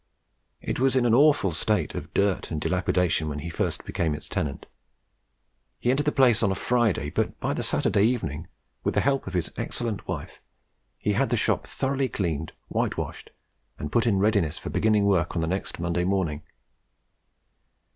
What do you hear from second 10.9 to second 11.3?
he had